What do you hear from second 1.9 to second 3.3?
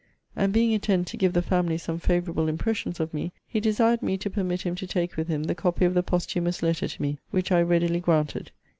favourable impressions of